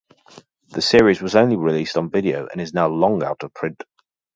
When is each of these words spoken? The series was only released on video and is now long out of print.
The 0.69 0.81
series 0.81 1.21
was 1.21 1.35
only 1.35 1.55
released 1.57 1.95
on 1.95 2.09
video 2.09 2.47
and 2.47 2.59
is 2.59 2.73
now 2.73 2.87
long 2.87 3.21
out 3.21 3.43
of 3.43 3.53
print. 3.53 3.83